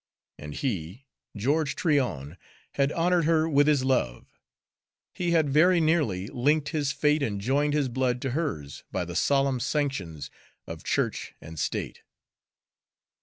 And 0.39 0.55
he, 0.55 1.05
George 1.37 1.75
Tryon, 1.75 2.35
had 2.73 2.91
honored 2.93 3.25
her 3.25 3.47
with 3.47 3.67
his 3.67 3.83
love; 3.83 4.33
he 5.13 5.29
had 5.29 5.47
very 5.51 5.79
nearly 5.79 6.25
linked 6.25 6.69
his 6.69 6.91
fate 6.91 7.21
and 7.21 7.39
joined 7.39 7.75
his 7.75 7.87
blood 7.87 8.19
to 8.23 8.31
hers 8.31 8.83
by 8.91 9.05
the 9.05 9.15
solemn 9.15 9.59
sanctions 9.59 10.31
of 10.65 10.83
church 10.83 11.35
and 11.39 11.59
state. 11.59 12.01